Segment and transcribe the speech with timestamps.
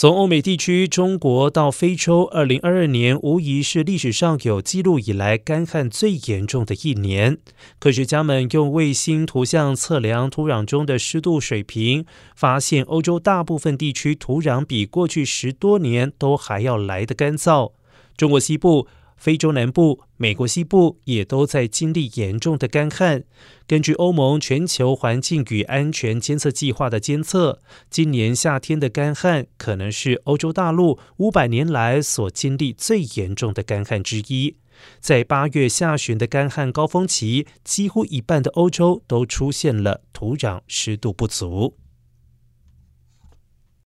[0.00, 7.38] 从欧美地区、中国到非洲，二零二二年无疑是历史上有记录以来干旱最严重的一年。
[7.80, 12.06] 科学家们用卫星图像测量土壤中的湿度水平，
[12.36, 17.72] 发现欧洲大部分地区土壤比过去十多年都还要来得干燥。
[18.16, 18.86] 中国西部。
[19.18, 23.24] 非洲南部、美国西部也都在经历严重的干旱。
[23.66, 27.60] 根据欧盟全球环境与安全监测计划的监测，
[27.90, 34.56] 今年夏天的干旱可能是欧洲大陆五百年来所经历最严重的干旱之一。
[35.00, 41.74] 在八月下旬的干旱高峰期，几乎一半的欧洲都出现了土壤湿度不足。